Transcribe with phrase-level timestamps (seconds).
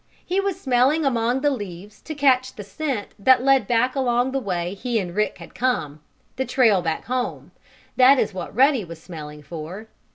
[0.25, 4.39] He was smelling among the leaves to catch the scent that led back along the
[4.39, 5.99] way he and Rick had come
[6.37, 7.51] the trail back home
[7.97, 9.89] that is what Ruddy was smelling for.